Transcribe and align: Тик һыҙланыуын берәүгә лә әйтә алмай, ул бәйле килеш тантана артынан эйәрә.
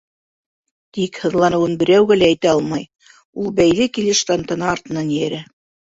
Тик 0.97 1.19
һыҙланыуын 1.25 1.77
берәүгә 1.83 2.19
лә 2.23 2.31
әйтә 2.31 2.51
алмай, 2.55 2.89
ул 3.45 3.55
бәйле 3.63 3.93
килеш 3.99 4.27
тантана 4.33 4.77
артынан 4.77 5.19
эйәрә. 5.25 5.49